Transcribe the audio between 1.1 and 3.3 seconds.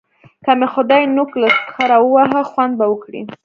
نوک له سخره وواهه؛ خوند به وکړي.